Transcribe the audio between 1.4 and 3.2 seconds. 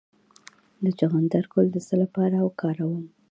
ګل د څه لپاره وکاروم؟